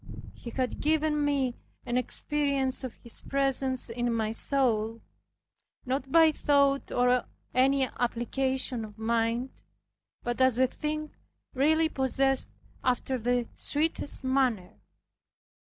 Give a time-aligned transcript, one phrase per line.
[0.33, 4.99] He had given me an experience of His presence in my soul;
[5.85, 9.51] not by thought or any application of mind,
[10.23, 11.11] but as a thing
[11.53, 12.49] really possessed
[12.83, 14.73] after the sweetest manner.